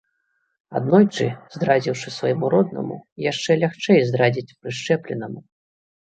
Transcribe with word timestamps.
Аднойчы 0.77 1.27
здрадзіўшы 1.55 2.13
свайму 2.15 2.45
роднаму, 2.55 2.97
яшчэ 3.31 3.51
лягчэй 3.67 4.03
здрадзіць 4.09 4.47
прышчэпленаму. 4.61 5.39